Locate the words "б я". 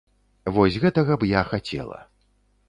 1.25-1.43